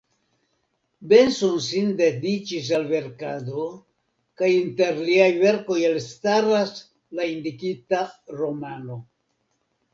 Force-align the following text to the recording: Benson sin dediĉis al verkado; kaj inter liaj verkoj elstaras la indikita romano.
Benson 1.11 1.59
sin 1.65 1.91
dediĉis 1.99 2.71
al 2.77 2.87
verkado; 2.93 3.67
kaj 4.43 4.51
inter 4.63 4.99
liaj 5.11 5.29
verkoj 5.45 5.79
elstaras 5.93 6.75
la 7.21 7.31
indikita 7.37 8.05
romano. 8.43 9.03